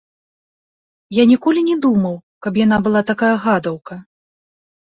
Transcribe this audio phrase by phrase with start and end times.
[1.17, 2.15] Я ніколі не думаў,
[2.47, 4.01] каб яна была такая гадаўка.